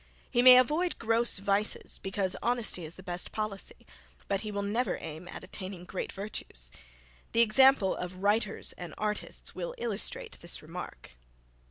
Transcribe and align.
He 0.31 0.41
may 0.41 0.57
avoid 0.57 0.97
gross 0.97 1.37
vices, 1.37 1.99
because 1.99 2.35
honesty 2.41 2.85
is 2.85 2.95
the 2.95 3.03
best 3.03 3.31
policy; 3.31 3.85
but 4.27 4.41
he 4.41 4.49
will 4.51 4.63
never 4.63 4.97
aim 4.99 5.27
at 5.27 5.43
attaining 5.43 5.85
great 5.85 6.11
virtues. 6.11 6.71
The 7.33 7.41
example 7.41 7.95
of 7.95 8.23
writers 8.23 8.73
and 8.79 8.95
artists 8.97 9.53
will 9.53 9.75
illustrate 9.77 10.39
this 10.39 10.63
remark. 10.63 11.11